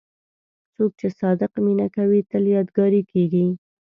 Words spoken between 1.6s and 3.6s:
مینه کوي، تل یادګاري کېږي.